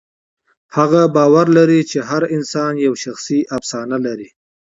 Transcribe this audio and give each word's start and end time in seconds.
هغه 0.77 1.01
باور 1.15 1.45
لري 1.57 1.81
چې 1.91 1.99
هر 2.09 2.21
انسان 2.35 2.73
یوه 2.85 2.97
شخصي 3.05 3.39
افسانه 3.57 3.97
لري. 4.05 4.29